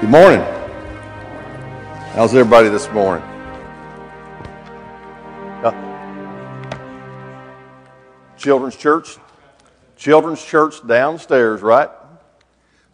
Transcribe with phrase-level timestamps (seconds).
[0.00, 0.40] Good morning.
[2.12, 3.26] How's everybody this morning?
[5.64, 5.72] Uh,
[8.36, 9.16] Children's church?
[9.96, 11.90] Children's church downstairs, right?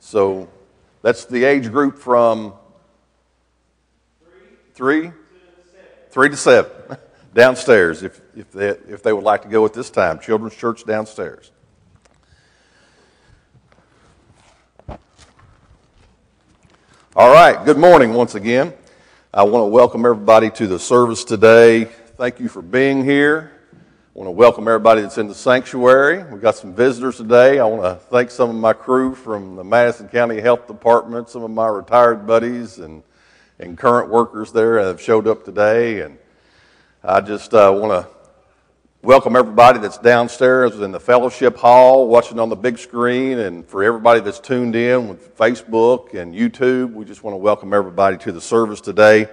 [0.01, 0.49] So
[1.03, 2.55] that's the age group from
[4.73, 5.13] three,
[6.09, 6.73] three to seven,
[7.35, 8.03] downstairs.
[8.03, 11.51] If if they if they would like to go at this time, Children's church downstairs.
[17.17, 18.75] All right, good morning once again.
[19.33, 21.85] I want to welcome everybody to the service today.
[21.85, 23.53] Thank you for being here.
[23.73, 23.79] I
[24.15, 26.25] want to welcome everybody that's in the sanctuary.
[26.25, 27.61] We've got some visitors today.
[27.61, 31.45] I want to thank some of my crew from the Madison County Health Department, some
[31.45, 33.05] of my retired buddies and,
[33.61, 36.01] and current workers there have showed up today.
[36.01, 36.19] And
[37.05, 38.14] I just uh, want to
[39.05, 43.85] welcome everybody that's downstairs in the fellowship hall watching on the big screen and for
[43.85, 48.33] everybody that's tuned in with facebook and youtube we just want to welcome everybody to
[48.33, 49.29] the service today.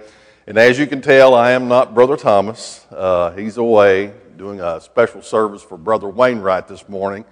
[0.46, 2.84] And as you can tell i am not brother thomas.
[2.90, 7.24] Uh, he's away doing a special service for brother wainwright this morning.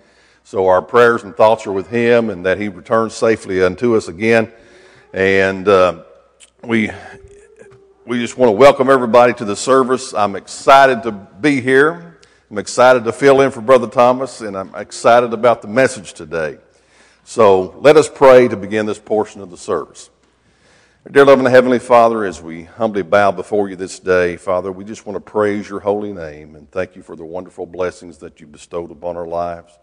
[0.42, 4.08] So our prayers and thoughts are with him and that he returns safely unto us
[4.08, 4.50] again.
[5.12, 6.04] And uh,
[6.64, 6.90] we
[8.06, 10.14] we just want to welcome everybody to the service.
[10.14, 12.09] I'm excited to be here
[12.50, 16.58] I'm excited to fill in for Brother Thomas, and I'm excited about the message today.
[17.22, 20.10] So let us pray to begin this portion of the service.
[21.08, 25.06] Dear loving Heavenly Father, as we humbly bow before you this day, Father, we just
[25.06, 28.48] want to praise your holy name and thank you for the wonderful blessings that you
[28.48, 29.78] bestowed upon our lives.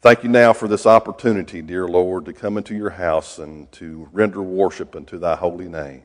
[0.00, 4.08] Thank you now for this opportunity, dear Lord, to come into your house and to
[4.12, 6.04] render worship unto thy holy name.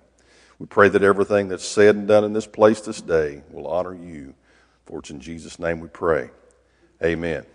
[0.57, 3.93] We pray that everything that's said and done in this place this day will honor
[3.93, 4.33] you
[4.89, 6.31] for it's in Jesus' name we pray.
[7.03, 7.45] Amen.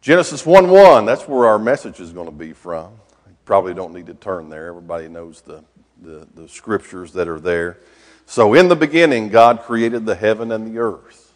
[0.00, 2.90] Genesis 1 1, that's where our message is going to be from.
[3.28, 4.66] You probably don't need to turn there.
[4.66, 5.62] Everybody knows the,
[6.02, 7.78] the, the scriptures that are there.
[8.26, 11.32] So, in the beginning, God created the heaven and the earth.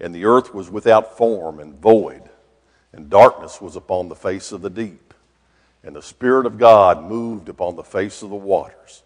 [0.00, 2.22] And the earth was without form and void,
[2.94, 5.12] and darkness was upon the face of the deep.
[5.84, 9.02] And the Spirit of God moved upon the face of the waters.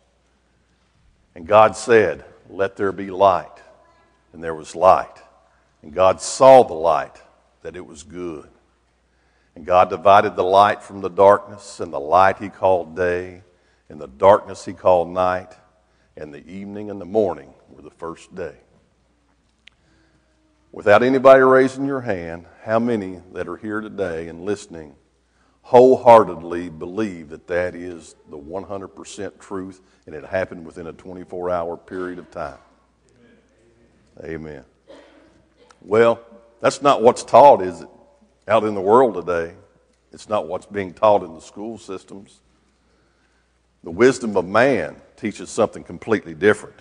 [1.35, 3.56] And God said, Let there be light
[4.37, 5.23] and there was light.
[5.83, 7.23] And God saw the light,
[7.63, 8.51] that it was good.
[9.55, 13.43] And God divided the light from the darkness, and the light he called day,
[13.89, 15.55] and the darkness he called night,
[16.19, 18.57] and the evening and the morning were the first day.
[20.71, 24.97] Without anybody raising your hand, how many that are here today and listening
[25.63, 31.79] wholeheartedly believe that that is the 100% truth and it happened within a 24 hour
[31.79, 32.59] period of time?
[34.25, 34.65] Amen.
[35.83, 36.21] Well,
[36.61, 37.89] that's not what's taught, is it?
[38.49, 39.55] Out in the world today.
[40.13, 42.41] It's not what's being taught in the school systems.
[43.85, 46.77] The wisdom of man teaches something completely different.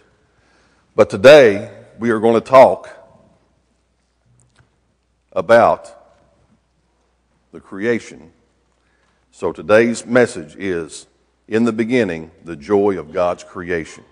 [0.95, 2.90] But today, we are going to talk
[5.34, 5.91] about
[7.51, 8.31] the creation.
[9.31, 11.07] So today's message is
[11.47, 14.03] In the beginning, the joy of God's creation.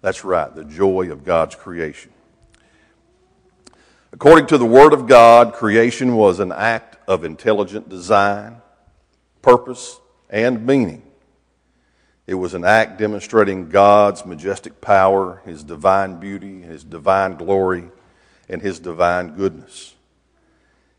[0.00, 2.12] That's right, the joy of God's creation.
[4.14, 8.62] According to the Word of God, creation was an act of intelligent design,
[9.42, 9.98] purpose,
[10.30, 11.02] and meaning.
[12.28, 17.90] It was an act demonstrating God's majestic power, His divine beauty, His divine glory,
[18.48, 19.96] and His divine goodness.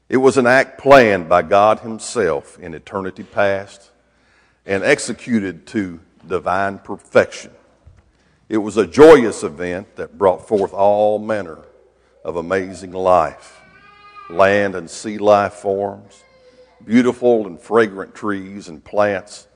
[0.10, 3.92] It was an act planned by God Himself in eternity past
[4.66, 7.52] and executed to divine perfection.
[8.50, 11.60] It was a joyous event that brought forth all manner
[12.26, 13.62] of amazing life
[14.32, 16.24] land and sea life forms,
[16.84, 19.48] beautiful and fragrant trees and plants,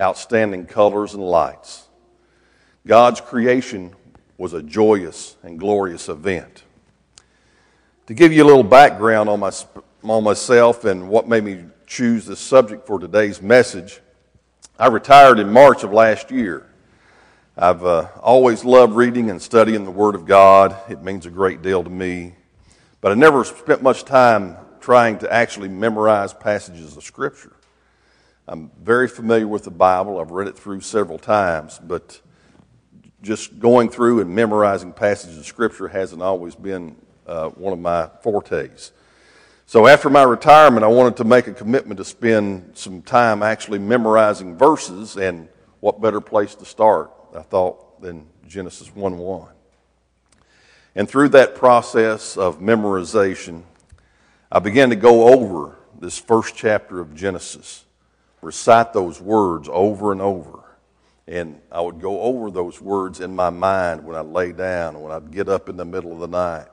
[0.00, 1.88] outstanding colors and lights.
[2.86, 3.96] God's creation
[4.38, 6.62] was a joyous and glorious event.
[8.06, 9.50] To give you a little background on, my,
[10.04, 14.00] on myself and what made me choose this subject for today's message,
[14.78, 16.68] I retired in March of last year.
[17.56, 20.74] I've uh, always loved reading and studying the Word of God.
[20.88, 22.34] It means a great deal to me.
[23.02, 27.52] But I never spent much time trying to actually memorize passages of Scripture.
[28.48, 30.18] I'm very familiar with the Bible.
[30.18, 32.22] I've read it through several times, but
[33.20, 36.96] just going through and memorizing passages of Scripture hasn't always been
[37.26, 38.92] uh, one of my fortes.
[39.66, 43.78] So after my retirement, I wanted to make a commitment to spend some time actually
[43.78, 45.50] memorizing verses, and
[45.80, 49.48] what better place to start I thought, than Genesis 1 1.
[50.94, 53.62] And through that process of memorization,
[54.50, 57.84] I began to go over this first chapter of Genesis
[58.42, 60.58] recite those words over and over.
[61.26, 65.12] And I would go over those words in my mind when I lay down, when
[65.12, 66.66] I'd get up in the middle of the night.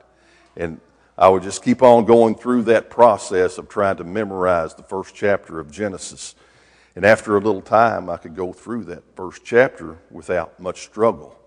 [0.58, 0.82] And
[1.18, 5.14] I would just keep on going through that process of trying to memorize the first
[5.14, 6.34] chapter of Genesis.
[6.96, 11.40] And after a little time, I could go through that first chapter without much struggle.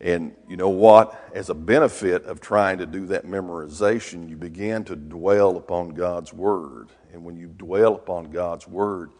[0.00, 1.30] And you know what?
[1.34, 6.32] As a benefit of trying to do that memorization, you begin to dwell upon God's
[6.32, 6.88] Word.
[7.12, 9.10] And when you dwell upon God's Word,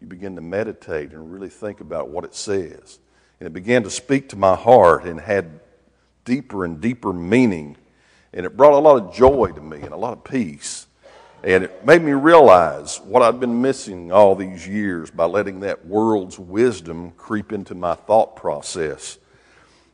[0.00, 2.98] you begin to meditate and really think about what it says.
[3.40, 5.60] And it began to speak to my heart and had
[6.24, 7.76] deeper and deeper meaning.
[8.32, 10.86] And it brought a lot of joy to me and a lot of peace.
[11.44, 15.84] And it made me realize what I'd been missing all these years by letting that
[15.86, 19.18] world's wisdom creep into my thought process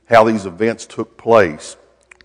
[0.08, 1.76] how these events took place,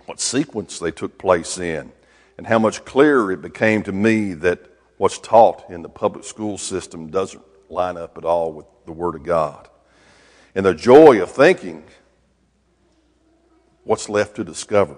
[0.06, 1.92] what sequence they took place in,
[2.38, 4.60] and how much clearer it became to me that
[4.98, 9.16] what's taught in the public school system doesn't line up at all with the Word
[9.16, 9.68] of God.
[10.56, 11.84] And the joy of thinking
[13.84, 14.98] what's left to discover.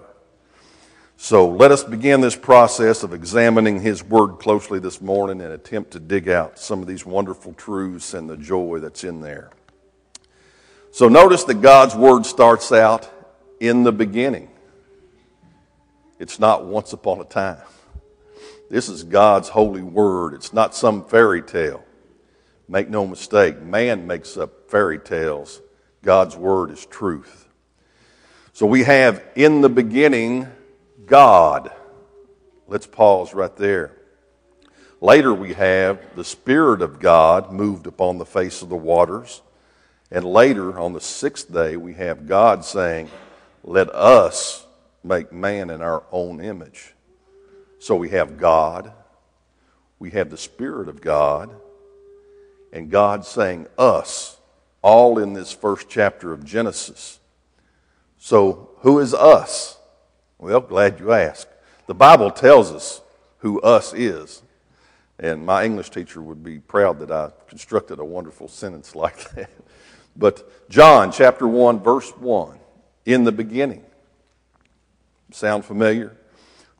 [1.18, 5.92] So let us begin this process of examining His Word closely this morning and attempt
[5.92, 9.50] to dig out some of these wonderful truths and the joy that's in there.
[10.92, 13.10] So notice that God's word starts out
[13.60, 14.48] in the beginning.
[16.18, 17.60] It's not once upon a time.
[18.70, 20.32] This is God's holy word.
[20.32, 21.84] It's not some fairy tale.
[22.68, 25.60] Make no mistake, man makes up fairy tales.
[26.02, 27.46] God's word is truth.
[28.52, 30.48] So we have in the beginning
[31.06, 31.70] God.
[32.68, 33.92] Let's pause right there.
[35.00, 39.42] Later we have the Spirit of God moved upon the face of the waters.
[40.10, 43.10] And later, on the sixth day, we have God saying,
[43.64, 44.66] Let us
[45.02, 46.94] make man in our own image.
[47.78, 48.92] So we have God,
[49.98, 51.50] we have the Spirit of God,
[52.72, 54.38] and God saying, Us,
[54.80, 57.18] all in this first chapter of Genesis.
[58.18, 59.75] So, who is us?
[60.38, 61.48] Well, glad you asked.
[61.86, 63.00] The Bible tells us
[63.38, 64.42] who us is.
[65.18, 69.50] And my English teacher would be proud that I constructed a wonderful sentence like that.
[70.14, 72.58] But John chapter 1, verse 1,
[73.04, 73.84] in the beginning.
[75.32, 76.16] Sound familiar?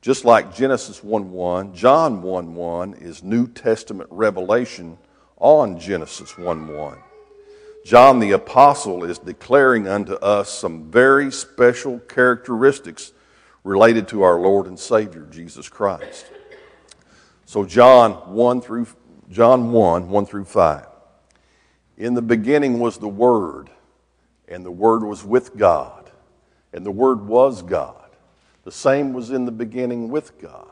[0.01, 4.99] Just like Genesis 1 1, John 1 1 is New Testament revelation
[5.39, 6.99] on Genesis 1 1.
[7.85, 13.13] John the Apostle is declaring unto us some very special characteristics
[13.67, 16.31] related to our Lord and Savior, Jesus Christ.
[17.47, 18.87] So John 1 through
[19.29, 20.87] John 1, 1 through 5.
[21.99, 23.69] In the beginning was the Word,
[24.47, 26.13] and the Word was with God,
[26.73, 28.11] and the Word was God.
[28.63, 30.69] The same was in the beginning with God.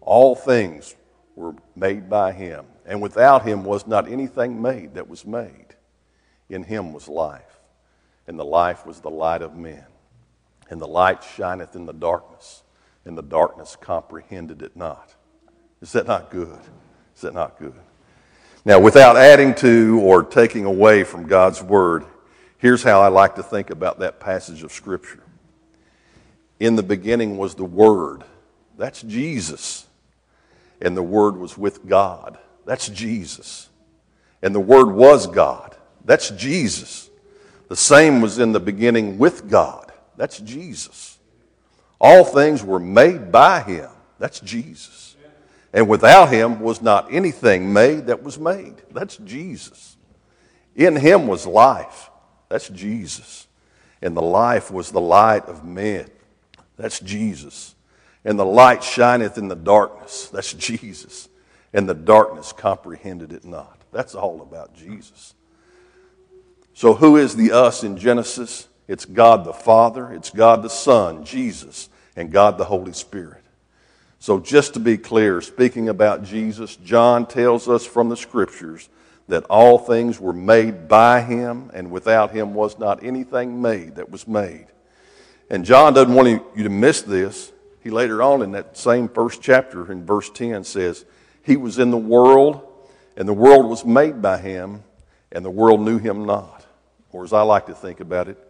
[0.00, 0.96] All things
[1.36, 5.76] were made by Him, and without Him was not anything made that was made.
[6.48, 7.60] In Him was life,
[8.26, 9.84] and the life was the light of men.
[10.70, 12.62] And the light shineth in the darkness,
[13.04, 15.14] and the darkness comprehended it not.
[15.82, 16.60] Is that not good?
[17.14, 17.74] Is that not good?
[18.64, 22.04] Now, without adding to or taking away from God's Word,
[22.58, 25.22] here's how I like to think about that passage of Scripture.
[26.60, 28.22] In the beginning was the Word.
[28.78, 29.86] That's Jesus.
[30.80, 32.38] And the Word was with God.
[32.64, 33.70] That's Jesus.
[34.42, 35.74] And the Word was God.
[36.04, 37.10] That's Jesus.
[37.68, 39.89] The same was in the beginning with God.
[40.20, 41.18] That's Jesus.
[41.98, 43.88] All things were made by Him.
[44.18, 45.16] That's Jesus.
[45.72, 48.74] And without him was not anything made that was made.
[48.90, 49.96] That's Jesus.
[50.74, 52.10] In him was life.
[52.48, 53.46] That's Jesus.
[54.02, 56.08] And the life was the light of men.
[56.76, 57.74] That's Jesus.
[58.24, 60.28] And the light shineth in the darkness.
[60.28, 61.28] That's Jesus.
[61.72, 63.80] And the darkness comprehended it not.
[63.92, 65.34] That's all about Jesus.
[66.74, 68.66] So, who is the us in Genesis?
[68.90, 73.44] It's God the Father, it's God the Son, Jesus, and God the Holy Spirit.
[74.18, 78.88] So, just to be clear, speaking about Jesus, John tells us from the scriptures
[79.28, 84.10] that all things were made by him, and without him was not anything made that
[84.10, 84.66] was made.
[85.48, 87.52] And John doesn't want you to miss this.
[87.84, 91.04] He later on in that same first chapter, in verse 10, says,
[91.44, 92.60] He was in the world,
[93.16, 94.82] and the world was made by him,
[95.30, 96.66] and the world knew him not.
[97.12, 98.48] Or as I like to think about it,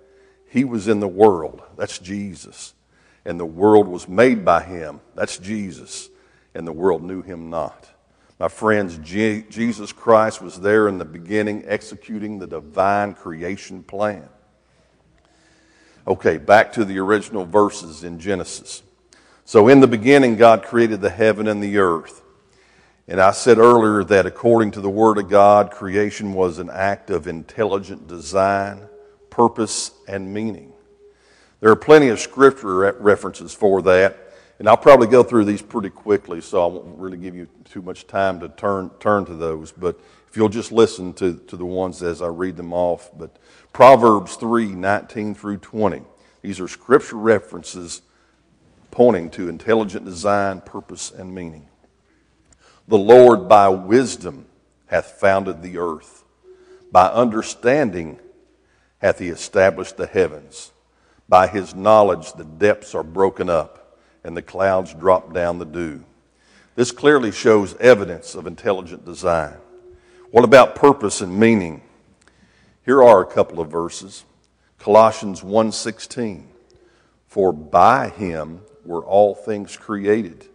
[0.51, 1.63] He was in the world.
[1.79, 2.75] That's Jesus
[3.25, 5.01] and the world was made by him.
[5.15, 6.09] That's Jesus,
[6.55, 7.89] and the world knew him not.
[8.39, 14.29] My friends, Je- Jesus Christ was there in the beginning executing the divine creation plan.
[16.07, 18.83] Okay, back to the original verses in Genesis.
[19.45, 22.23] So, in the beginning, God created the heaven and the earth.
[23.07, 27.11] And I said earlier that according to the Word of God, creation was an act
[27.11, 28.89] of intelligent design,
[29.31, 30.73] purpose, and meaning.
[31.61, 34.17] There are plenty of scripture references for that,
[34.59, 37.83] and I'll probably go through these pretty quickly, so I won't really give you too
[37.83, 39.73] much time to turn, turn to those.
[39.73, 43.11] But if you'll just listen to, to the ones as I read them off.
[43.17, 43.37] But
[43.73, 46.03] Proverbs 3 19 through 20.
[46.43, 48.03] These are scripture references
[48.91, 51.69] pointing to intelligent design, purpose, and meaning.
[52.89, 54.47] The Lord by wisdom
[54.87, 56.25] hath founded the earth,
[56.91, 58.19] by understanding
[59.01, 60.73] hath he established the heavens.
[61.29, 66.05] By his knowledge the depths are broken up, and the clouds drop down the dew.
[66.77, 69.57] This clearly shows evidence of intelligent design.
[70.31, 71.83] What about purpose and meaning?
[72.85, 74.25] Here are a couple of verses.
[74.79, 76.47] Colossians 1:16
[77.27, 80.47] For by him were all things created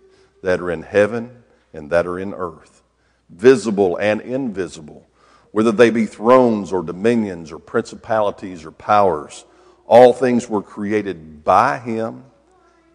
[0.41, 2.81] that are in heaven and that are in earth,
[3.29, 5.05] visible and invisible,
[5.55, 9.45] whether they be thrones or dominions or principalities or powers,
[9.87, 12.25] all things were created by him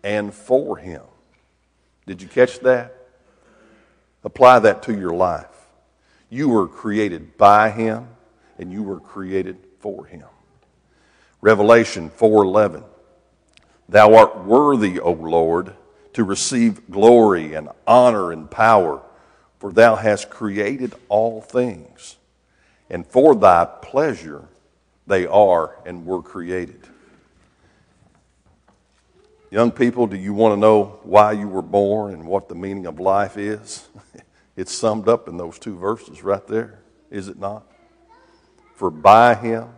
[0.05, 1.01] and for him.
[2.07, 2.95] Did you catch that?
[4.25, 5.47] Apply that to your life.
[6.29, 8.09] You were created by him
[8.59, 10.29] and you were created for him.
[11.41, 12.85] Revelation 4:11
[13.89, 15.77] Thou art worthy, O Lord,
[16.13, 19.01] to receive glory and honor and power,
[19.59, 22.19] for thou hast created all things,
[22.91, 24.49] and for thy pleasure
[25.07, 26.81] they are and were created.
[29.51, 32.87] Young people, do you want to know why you were born and what the meaning
[32.87, 33.89] of life is?
[34.57, 37.65] It's summed up in those two verses right there, is it not?
[38.75, 39.69] For by him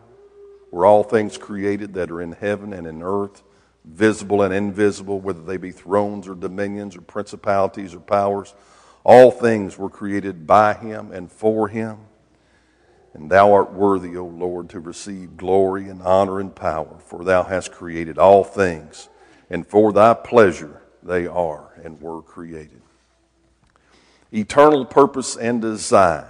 [0.73, 3.45] were all things created that are in heaven and in earth
[3.85, 8.55] visible and invisible, whether they be thrones or dominions or principalities or powers.
[9.05, 11.99] All things were created by him and for him.
[13.15, 17.43] And thou art worthy, O Lord, to receive glory and honor and power, for thou
[17.43, 19.09] hast created all things,
[19.51, 22.81] and for thy pleasure they are and were created.
[24.33, 26.25] Eternal purpose and design.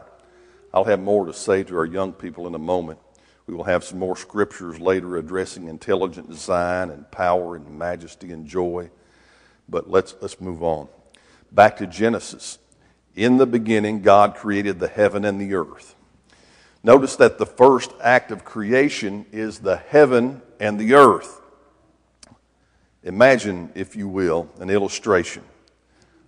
[0.75, 2.99] I'll have more to say to our young people in a moment.
[3.47, 8.47] We will have some more scriptures later addressing intelligent design and power and majesty and
[8.47, 8.91] joy.
[9.69, 10.89] But let's, let's move on.
[11.53, 12.59] Back to Genesis.
[13.15, 15.95] In the beginning, God created the heaven and the earth.
[16.85, 21.41] Notice that the first act of creation is the heaven and the earth.
[23.05, 25.45] Imagine, if you will, an illustration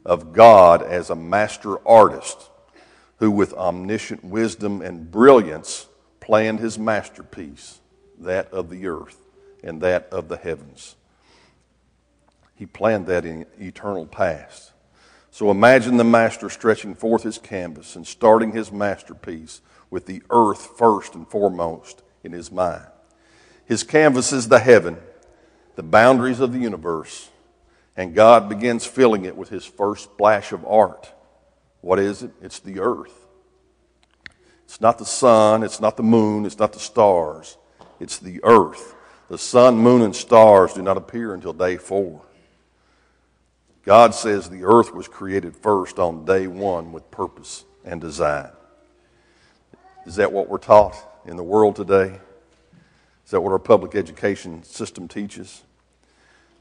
[0.04, 2.50] of God as a master artist
[3.18, 5.87] who, with omniscient wisdom and brilliance,
[6.20, 7.80] planned his masterpiece,
[8.18, 9.18] that of the earth
[9.62, 10.96] and that of the heavens.
[12.54, 14.73] He planned that in eternal past.
[15.30, 19.61] So imagine the master stretching forth his canvas and starting his masterpiece
[19.94, 22.84] with the earth first and foremost in his mind.
[23.64, 24.98] His canvas is the heaven,
[25.76, 27.30] the boundaries of the universe,
[27.96, 31.12] and God begins filling it with his first splash of art.
[31.80, 32.32] What is it?
[32.42, 33.28] It's the earth.
[34.64, 37.56] It's not the sun, it's not the moon, it's not the stars,
[38.00, 38.96] it's the earth.
[39.28, 42.20] The sun, moon, and stars do not appear until day four.
[43.84, 48.50] God says the earth was created first on day one with purpose and design.
[50.06, 52.20] Is that what we're taught in the world today?
[53.25, 55.62] Is that what our public education system teaches?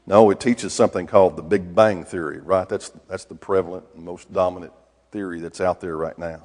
[0.06, 2.66] No, it teaches something called the Big Bang Theory, right?
[2.66, 4.72] That's, that's the prevalent most dominant
[5.10, 6.44] theory that's out there right now.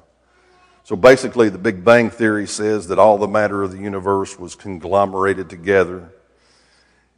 [0.84, 4.54] So basically, the Big Bang Theory says that all the matter of the universe was
[4.54, 6.10] conglomerated together,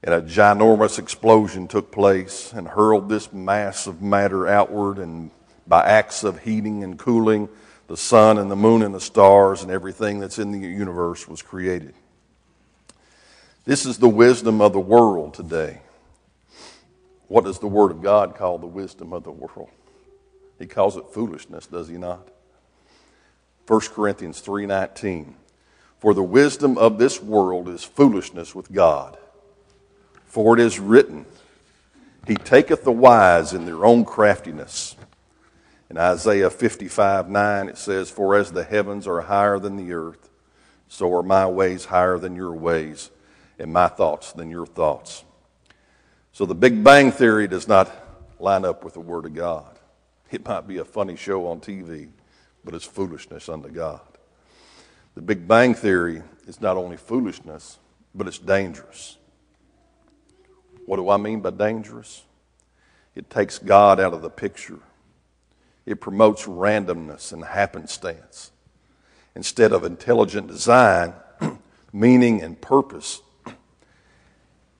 [0.05, 5.33] and a ginormous explosion took place and hurled this mass of matter outward, and
[5.67, 7.49] by acts of heating and cooling,
[7.89, 11.43] the sun and the moon and the stars and everything that's in the universe was
[11.43, 11.95] created.
[13.65, 15.83] This is the wisdom of the world today.
[17.29, 19.71] What does the Word of God call the wisdom of the world?
[20.59, 22.29] He calls it foolishness, does he not?
[23.67, 25.35] 1 Corinthians 3:19
[25.99, 29.17] For the wisdom of this world is foolishness with God.
[30.27, 31.27] For it is written,
[32.27, 34.97] He taketh the wise in their own craftiness.
[35.93, 40.31] In Isaiah 55 9, it says, For as the heavens are higher than the earth,
[40.89, 43.11] so are my ways higher than your ways,
[43.59, 45.23] and my thoughts than your thoughts.
[46.33, 47.95] So the Big Bang Theory does not
[48.39, 49.79] line up with the Word of God.
[50.31, 52.09] It might be a funny show on TV,
[52.65, 54.01] but it's foolishness unto God.
[55.15, 57.79] The Big Bang Theory is not only foolishness,
[58.15, 59.19] but it's dangerous.
[60.87, 62.23] What do I mean by dangerous?
[63.15, 64.79] It takes God out of the picture.
[65.87, 68.53] It promotes randomness and happenstance.
[69.35, 71.15] Instead of intelligent design,
[71.93, 73.21] meaning, and purpose,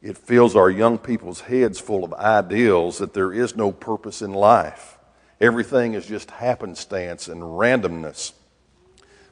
[0.03, 4.33] it fills our young people's heads full of ideals that there is no purpose in
[4.33, 4.99] life.
[5.41, 8.33] Everything is just happenstance and randomness.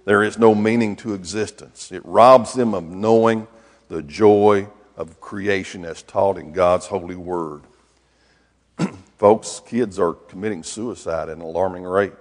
[0.04, 1.92] There is no meaning to existence.
[1.92, 3.46] It robs them of knowing
[3.88, 7.62] the joy of creation as taught in God's holy word.
[9.20, 12.14] Folks, kids are committing suicide at an alarming rate.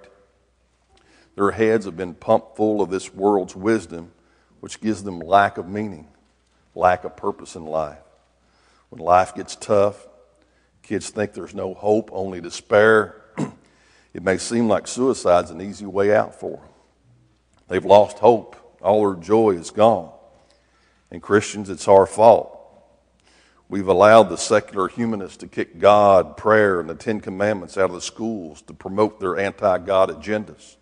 [1.34, 4.12] Their heads have been pumped full of this world's wisdom,
[4.60, 6.08] which gives them lack of meaning,
[6.74, 7.96] lack of purpose in life.
[8.90, 10.08] When life gets tough,
[10.82, 13.22] kids think there's no hope, only despair.
[14.12, 16.68] it may seem like suicide's an easy way out for them.
[17.68, 18.56] They've lost hope.
[18.82, 20.12] All their joy is gone.
[21.10, 22.59] And Christians, it's our fault.
[23.70, 27.92] We've allowed the secular humanists to kick God, prayer, and the Ten Commandments out of
[27.92, 30.74] the schools to promote their anti God agendas.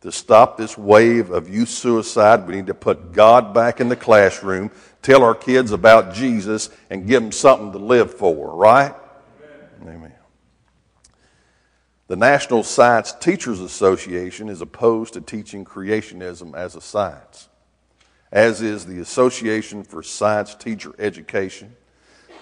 [0.00, 3.94] To stop this wave of youth suicide, we need to put God back in the
[3.94, 8.92] classroom, tell our kids about Jesus, and give them something to live for, right?
[9.80, 9.94] Amen.
[9.94, 10.12] Amen.
[12.08, 17.48] The National Science Teachers Association is opposed to teaching creationism as a science,
[18.32, 21.76] as is the Association for Science Teacher Education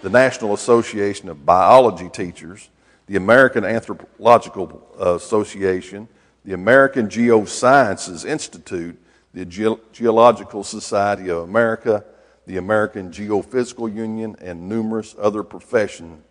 [0.02, 2.70] the National Association of Biology Teachers,
[3.06, 6.08] the American Anthropological uh, Association,
[6.44, 8.98] the American Geosciences Institute,
[9.34, 12.04] the Ge- Geological Society of America,
[12.46, 16.22] the American Geophysical Union, and numerous other profession,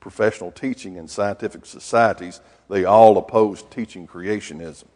[0.00, 2.40] professional teaching and scientific societies.
[2.68, 4.86] They all oppose teaching creationism.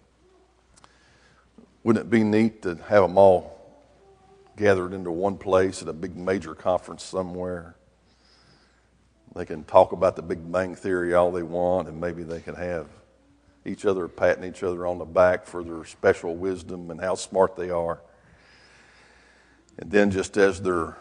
[1.84, 3.52] Wouldn't it be neat to have them all
[4.56, 7.75] gathered into one place at a big major conference somewhere?
[9.36, 12.54] They can talk about the Big Bang Theory all they want, and maybe they can
[12.54, 12.88] have
[13.66, 17.54] each other patting each other on the back for their special wisdom and how smart
[17.54, 18.00] they are.
[19.78, 20.96] And then, just as their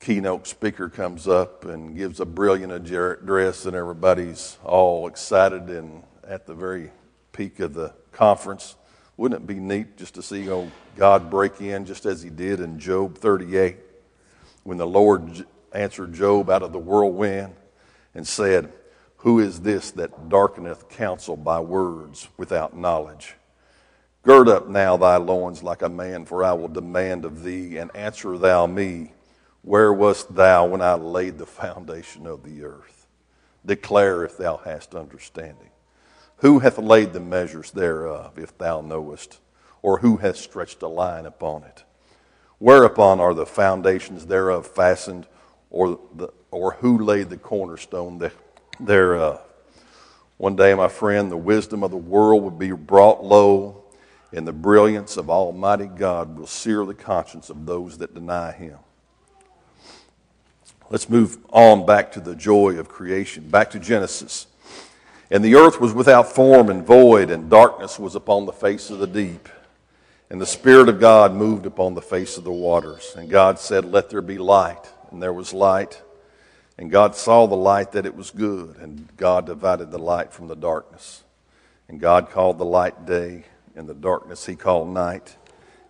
[0.00, 6.46] keynote speaker comes up and gives a brilliant address, and everybody's all excited and at
[6.46, 6.90] the very
[7.30, 8.74] peak of the conference,
[9.16, 12.58] wouldn't it be neat just to see oh, God break in just as He did
[12.58, 13.76] in Job 38
[14.64, 17.54] when the Lord answered Job out of the whirlwind
[18.14, 18.72] and said,
[19.18, 23.34] Who is this that darkeneth counsel by words without knowledge?
[24.22, 27.94] Gird up now thy loins like a man, for I will demand of thee, and
[27.96, 29.12] answer thou me.
[29.62, 33.06] Where wast thou when I laid the foundation of the earth?
[33.64, 35.70] Declare if thou hast understanding.
[36.38, 39.38] Who hath laid the measures thereof, if thou knowest?
[39.82, 41.84] Or who hath stretched a line upon it?
[42.58, 45.26] Whereupon are the foundations thereof fastened?
[45.70, 48.30] Or, the, or who laid the cornerstone
[48.78, 49.36] thereof.
[49.36, 49.40] Uh,
[50.36, 53.84] one day, my friend, the wisdom of the world will be brought low,
[54.32, 58.78] and the brilliance of Almighty God will sear the conscience of those that deny Him.
[60.88, 64.46] Let's move on back to the joy of creation, back to Genesis.
[65.30, 68.98] And the earth was without form and void, and darkness was upon the face of
[68.98, 69.48] the deep.
[70.30, 73.14] And the Spirit of God moved upon the face of the waters.
[73.16, 76.02] And God said, Let there be light and there was light.
[76.78, 80.48] And God saw the light that it was good, and God divided the light from
[80.48, 81.24] the darkness.
[81.88, 83.44] And God called the light day,
[83.74, 85.36] and the darkness he called night,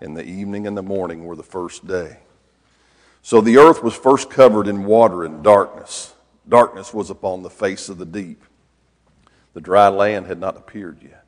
[0.01, 2.19] and the evening and the morning were the first day.
[3.23, 6.15] So the earth was first covered in water and darkness.
[6.49, 8.43] Darkness was upon the face of the deep.
[9.53, 11.25] The dry land had not appeared yet.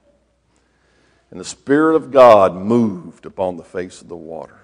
[1.31, 4.57] And the Spirit of God moved upon the face of the water.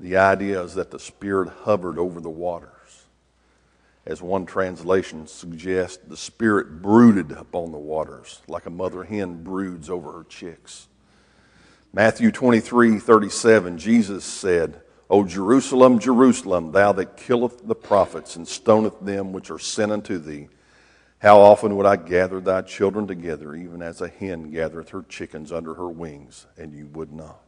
[0.00, 2.70] The idea is that the Spirit hovered over the waters.
[4.06, 9.88] As one translation suggests, the Spirit brooded upon the waters like a mother hen broods
[9.88, 10.88] over her chicks.
[11.92, 19.00] Matthew 23 37, Jesus said, O Jerusalem, Jerusalem, thou that killeth the prophets and stoneth
[19.00, 20.48] them which are sent unto thee,
[21.18, 25.52] how often would I gather thy children together, even as a hen gathereth her chickens
[25.52, 27.43] under her wings, and you would not?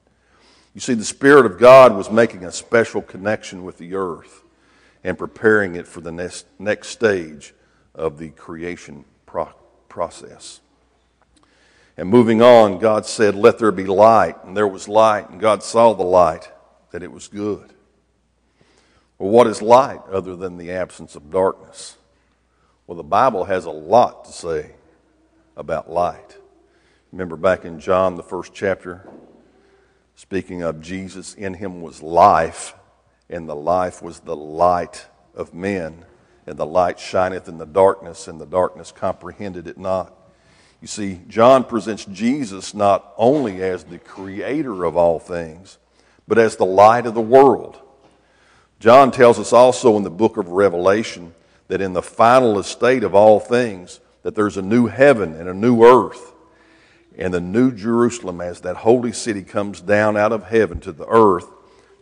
[0.77, 4.43] You see, the Spirit of God was making a special connection with the earth
[5.03, 7.55] and preparing it for the next, next stage
[7.95, 9.55] of the creation pro-
[9.89, 10.61] process.
[11.97, 14.45] And moving on, God said, Let there be light.
[14.45, 16.53] And there was light, and God saw the light,
[16.91, 17.73] that it was good.
[19.19, 21.97] Well, what is light other than the absence of darkness?
[22.87, 24.73] Well, the Bible has a lot to say
[25.57, 26.37] about light.
[27.13, 29.09] Remember back in John, the first chapter,
[30.17, 32.75] Speaking of Jesus, in him was life,
[33.29, 36.07] and the life was the light of men.
[36.47, 40.15] And the light shineth in the darkness, and the darkness comprehended it not.
[40.81, 45.79] You see, John presents Jesus not only as the creator of all things,
[46.27, 47.81] but as the light of the world.
[48.79, 51.35] John tells us also in the book of Revelation
[51.69, 55.55] that in the final estate of all things, that there's a new heaven and a
[55.55, 56.33] new earth.
[57.17, 61.07] And the new Jerusalem, as that holy city comes down out of heaven to the
[61.07, 61.47] earth,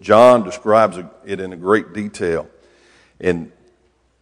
[0.01, 2.49] John describes it in great detail.
[3.21, 3.53] And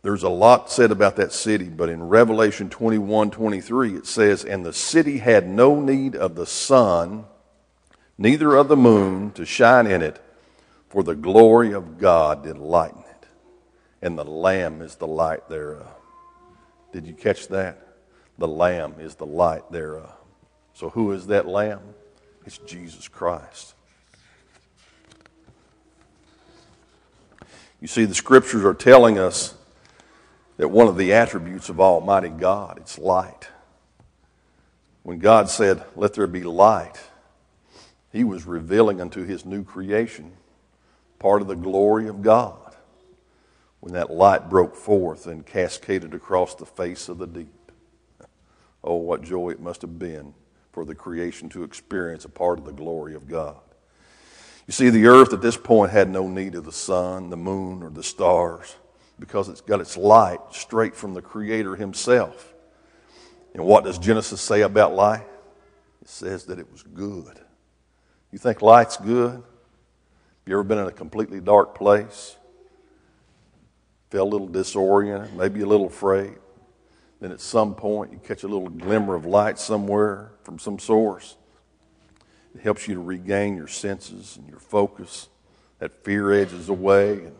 [0.03, 4.67] there's a lot said about that city, but in Revelation 21 23, it says, And
[4.67, 7.25] the city had no need of the sun,
[8.19, 10.21] neither of the moon to shine in it,
[10.89, 13.27] for the glory of God did lighten it,
[14.03, 15.89] and the Lamb is the light thereof.
[16.93, 17.79] Did you catch that?
[18.39, 20.13] The Lamb is the light thereof.
[20.75, 21.81] So, who is that Lamb?
[22.45, 23.75] It's Jesus Christ.
[27.81, 29.55] You see, the scriptures are telling us
[30.57, 33.49] that one of the attributes of Almighty God it's light.
[35.03, 37.01] When God said, "Let there be light,"
[38.13, 40.37] He was revealing unto His new creation
[41.19, 42.77] part of the glory of God.
[43.81, 47.73] When that light broke forth and cascaded across the face of the deep,
[48.85, 50.35] oh, what joy it must have been
[50.73, 53.57] for the creation to experience a part of the glory of God.
[54.67, 57.83] You see, the earth at this point had no need of the sun, the moon,
[57.83, 58.77] or the stars
[59.19, 62.55] because it's got its light straight from the Creator Himself.
[63.55, 65.27] And what does Genesis say about light?
[66.01, 67.39] It says that it was good.
[68.33, 69.35] You think light's good?
[69.35, 69.43] Have
[70.47, 72.37] you ever been in a completely dark place?
[74.11, 76.35] Felt a little disoriented, maybe a little afraid.
[77.23, 81.37] Then at some point, you catch a little glimmer of light somewhere from some source.
[82.53, 85.29] It helps you to regain your senses and your focus.
[85.79, 87.37] That fear edges away, and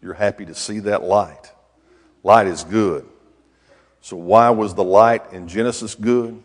[0.00, 1.50] you're happy to see that light.
[2.22, 3.08] Light is good.
[4.00, 6.40] So, why was the light in Genesis good?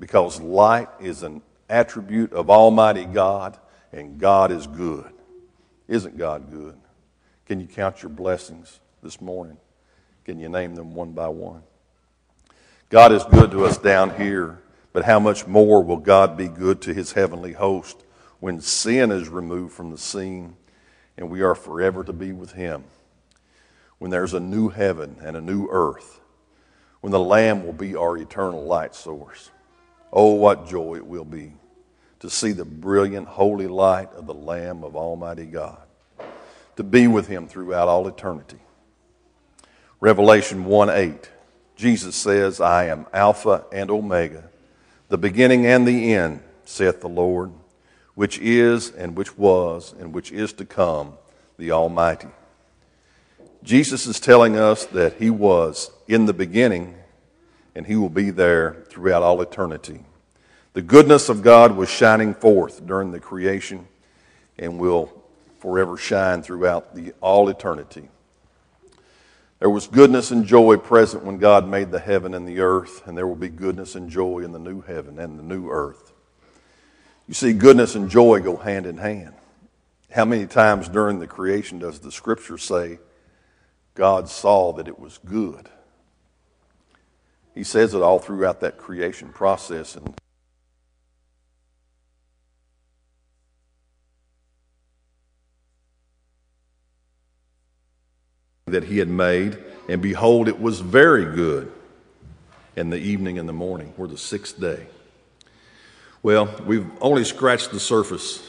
[0.00, 3.58] Because light is an attribute of Almighty God,
[3.92, 5.12] and God is good.
[5.88, 6.78] Isn't God good?
[7.44, 9.58] Can you count your blessings this morning?
[10.24, 11.62] Can you name them one by one?
[12.94, 14.60] God is good to us down here,
[14.92, 18.04] but how much more will God be good to his heavenly host
[18.38, 20.54] when sin is removed from the scene
[21.16, 22.84] and we are forever to be with Him.
[23.98, 26.20] When there's a new heaven and a new earth,
[27.00, 29.50] when the Lamb will be our eternal light source.
[30.12, 31.54] Oh, what joy it will be
[32.20, 35.82] to see the brilliant, holy light of the Lamb of Almighty God,
[36.76, 38.60] to be with Him throughout all eternity.
[39.98, 41.30] Revelation 1 8,
[41.76, 44.44] Jesus says, I am Alpha and Omega,
[45.08, 47.52] the beginning and the end, saith the Lord
[48.14, 51.14] which is, and which was, and which is to come,
[51.58, 52.28] the Almighty.
[53.62, 56.94] Jesus is telling us that He was in the beginning,
[57.74, 60.04] and He will be there throughout all eternity.
[60.74, 63.86] The goodness of God was shining forth during the creation
[64.58, 65.10] and will
[65.58, 68.08] forever shine throughout the, all eternity.
[69.64, 73.16] There was goodness and joy present when God made the heaven and the earth, and
[73.16, 76.12] there will be goodness and joy in the new heaven and the new earth.
[77.26, 79.32] You see, goodness and joy go hand in hand.
[80.10, 82.98] How many times during the creation does the scripture say,
[83.94, 85.70] God saw that it was good?
[87.54, 89.96] He says it all throughout that creation process.
[89.96, 90.14] And
[98.66, 101.70] that he had made, and behold, it was very good.
[102.76, 104.86] And the evening and the morning were the sixth day.
[106.22, 108.42] Well, we've only scratched the surface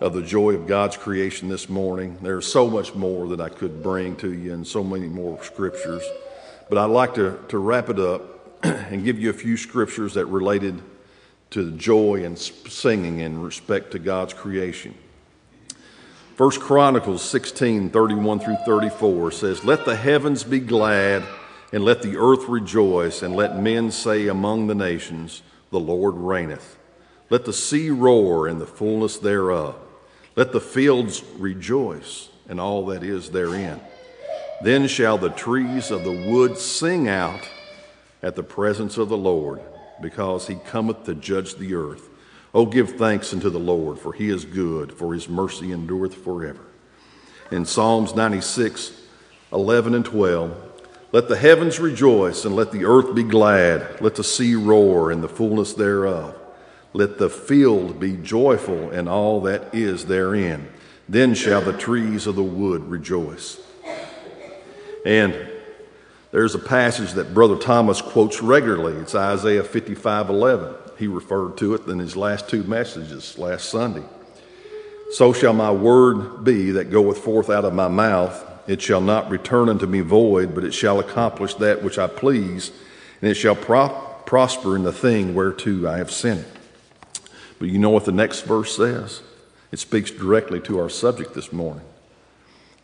[0.00, 2.18] of the joy of God's creation this morning.
[2.22, 6.02] There's so much more that I could bring to you and so many more scriptures.
[6.70, 10.26] But I'd like to, to wrap it up and give you a few scriptures that
[10.26, 10.80] related
[11.50, 14.94] to joy and singing in respect to God's creation.
[16.36, 21.24] First Chronicles 16, 31 through 34 says, Let the heavens be glad,
[21.72, 26.76] and let the earth rejoice, and let men say among the nations, the Lord reigneth.
[27.30, 29.76] Let the sea roar and the fullness thereof.
[30.36, 33.80] Let the fields rejoice and all that is therein.
[34.62, 37.48] Then shall the trees of the wood sing out
[38.22, 39.62] at the presence of the Lord,
[40.02, 42.10] because he cometh to judge the earth.
[42.54, 46.64] Oh, give thanks unto the Lord, for he is good, for his mercy endureth forever.
[47.50, 48.92] In Psalms 96,
[49.52, 50.66] 11 and 12,
[51.12, 54.00] let the heavens rejoice and let the earth be glad.
[54.00, 56.34] Let the sea roar and the fullness thereof.
[56.92, 60.68] Let the field be joyful and all that is therein.
[61.08, 63.60] Then shall the trees of the wood rejoice.
[65.04, 65.34] And
[66.32, 68.94] There's a passage that Brother Thomas quotes regularly.
[69.00, 70.74] It's Isaiah 55 11.
[70.98, 74.04] He referred to it in his last two messages last Sunday.
[75.12, 78.44] So shall my word be that goeth forth out of my mouth.
[78.66, 82.72] It shall not return unto me void, but it shall accomplish that which I please,
[83.20, 83.88] and it shall pro-
[84.24, 87.20] prosper in the thing whereto I have sent it.
[87.58, 89.22] But you know what the next verse says?
[89.70, 91.84] It speaks directly to our subject this morning.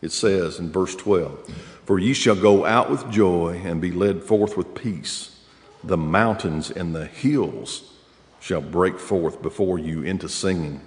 [0.01, 1.47] It says in verse 12,
[1.85, 5.39] For ye shall go out with joy and be led forth with peace.
[5.83, 7.92] The mountains and the hills
[8.43, 10.81] shall break forth before you into singing,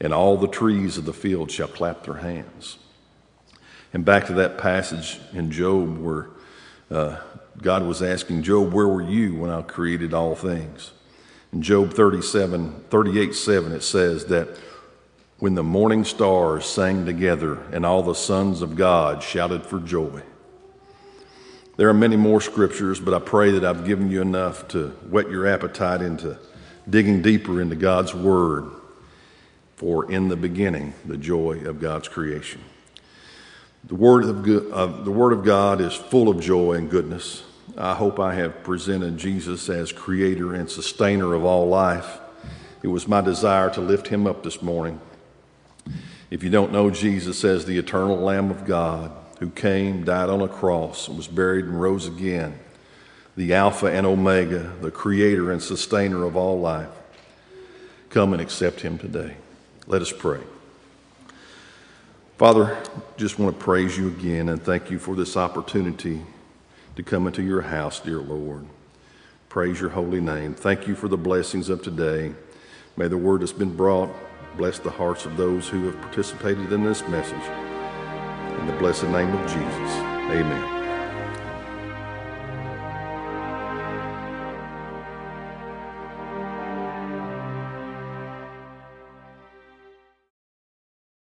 [0.00, 2.78] and all the trees of the field shall clap their hands.
[3.92, 6.30] And back to that passage in Job where
[6.90, 7.20] uh,
[7.62, 10.90] God was asking Job, Where were you when I created all things?
[11.52, 14.48] In Job 37, 38 7, it says that
[15.38, 20.22] when the morning stars sang together and all the sons of God shouted for joy.
[21.76, 25.30] There are many more scriptures, but I pray that I've given you enough to whet
[25.30, 26.36] your appetite into
[26.90, 28.70] digging deeper into God's Word.
[29.76, 32.60] For in the beginning, the joy of God's creation.
[33.84, 37.44] The Word of, uh, the Word of God is full of joy and goodness.
[37.78, 42.18] I hope I have presented Jesus as creator and sustainer of all life.
[42.82, 45.00] It was my desire to lift him up this morning.
[46.30, 50.42] If you don't know Jesus as the eternal Lamb of God who came, died on
[50.42, 52.58] a cross, was buried, and rose again,
[53.36, 56.88] the Alpha and Omega, the creator and sustainer of all life,
[58.10, 59.36] come and accept him today.
[59.86, 60.40] Let us pray.
[62.38, 62.76] Father,
[63.16, 66.22] just want to praise you again and thank you for this opportunity
[66.96, 68.64] to come into your house, dear Lord.
[69.48, 70.54] Praise your holy name.
[70.54, 72.32] Thank you for the blessings of today.
[72.96, 74.10] May the word that's been brought
[74.56, 77.34] bless the hearts of those who have participated in this message.
[78.58, 79.96] In the blessed name of Jesus,
[80.30, 80.79] amen.